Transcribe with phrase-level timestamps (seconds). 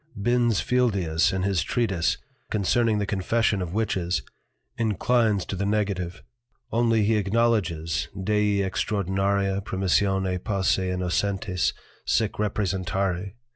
[0.19, 2.17] Bins Fieldius in his Treatise,
[2.49, 4.23] concerning the Confession of Witches,
[4.75, 6.23] inclines to the Negative,
[6.71, 13.33] only he acknowledges _Dei extraordinaria Permissione posse Innocentes sic representari.